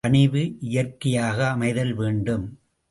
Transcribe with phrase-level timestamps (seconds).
[0.03, 2.45] பணிவு இயற்கையாக அமைதல் வேண்டும்.